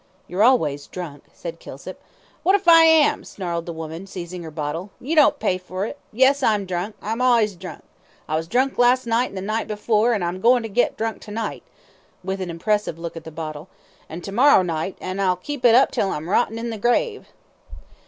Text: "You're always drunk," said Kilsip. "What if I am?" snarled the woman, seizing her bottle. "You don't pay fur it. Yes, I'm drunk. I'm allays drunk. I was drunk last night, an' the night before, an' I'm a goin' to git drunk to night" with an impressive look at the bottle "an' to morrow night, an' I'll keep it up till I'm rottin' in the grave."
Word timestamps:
"You're 0.27 0.41
always 0.41 0.87
drunk," 0.87 1.25
said 1.31 1.59
Kilsip. 1.59 2.01
"What 2.41 2.55
if 2.55 2.67
I 2.67 2.85
am?" 2.85 3.23
snarled 3.23 3.67
the 3.67 3.71
woman, 3.71 4.07
seizing 4.07 4.41
her 4.41 4.49
bottle. 4.49 4.89
"You 4.99 5.15
don't 5.15 5.37
pay 5.37 5.59
fur 5.59 5.85
it. 5.85 5.99
Yes, 6.11 6.41
I'm 6.41 6.65
drunk. 6.65 6.95
I'm 7.03 7.21
allays 7.21 7.53
drunk. 7.55 7.83
I 8.27 8.35
was 8.35 8.47
drunk 8.47 8.79
last 8.79 9.05
night, 9.05 9.29
an' 9.29 9.35
the 9.35 9.41
night 9.43 9.67
before, 9.67 10.15
an' 10.15 10.23
I'm 10.23 10.37
a 10.37 10.39
goin' 10.39 10.63
to 10.63 10.69
git 10.69 10.97
drunk 10.97 11.21
to 11.21 11.31
night" 11.31 11.61
with 12.23 12.41
an 12.41 12.49
impressive 12.49 12.97
look 12.97 13.15
at 13.15 13.25
the 13.25 13.31
bottle 13.31 13.69
"an' 14.09 14.21
to 14.21 14.31
morrow 14.31 14.63
night, 14.63 14.97
an' 14.99 15.19
I'll 15.19 15.35
keep 15.35 15.63
it 15.63 15.75
up 15.75 15.91
till 15.91 16.09
I'm 16.09 16.31
rottin' 16.31 16.57
in 16.57 16.71
the 16.71 16.79
grave." 16.79 17.27